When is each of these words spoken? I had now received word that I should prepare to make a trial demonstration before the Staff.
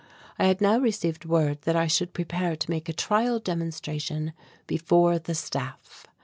I 0.39 0.45
had 0.47 0.61
now 0.61 0.79
received 0.79 1.25
word 1.25 1.61
that 1.61 1.75
I 1.75 1.85
should 1.85 2.11
prepare 2.15 2.55
to 2.55 2.71
make 2.71 2.89
a 2.89 2.91
trial 2.91 3.37
demonstration 3.37 4.33
before 4.65 5.19
the 5.19 5.35
Staff. 5.35 6.07